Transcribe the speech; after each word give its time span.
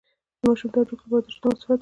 د 0.37 0.39
ماشوم 0.47 0.69
د 0.71 0.75
هډوکو 0.79 1.03
لپاره 1.05 1.21
د 1.23 1.27
شیدو 1.33 1.47
محصولات 1.49 1.67
ورکړئ 1.71 1.79